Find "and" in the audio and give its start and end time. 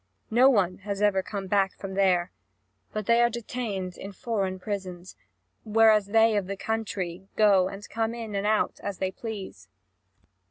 7.67-7.87, 8.33-8.47